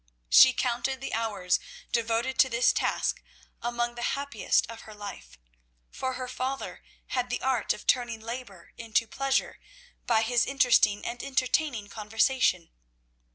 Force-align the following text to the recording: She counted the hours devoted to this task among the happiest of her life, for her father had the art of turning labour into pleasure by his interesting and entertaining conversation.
She 0.31 0.51
counted 0.51 0.99
the 0.99 1.13
hours 1.13 1.59
devoted 1.91 2.39
to 2.39 2.49
this 2.49 2.73
task 2.73 3.21
among 3.61 3.93
the 3.93 4.01
happiest 4.17 4.65
of 4.67 4.81
her 4.81 4.95
life, 4.95 5.37
for 5.91 6.13
her 6.13 6.27
father 6.27 6.81
had 7.09 7.29
the 7.29 7.43
art 7.43 7.71
of 7.71 7.85
turning 7.85 8.19
labour 8.19 8.71
into 8.79 9.05
pleasure 9.05 9.59
by 10.07 10.23
his 10.23 10.47
interesting 10.47 11.05
and 11.05 11.21
entertaining 11.21 11.87
conversation. 11.89 12.71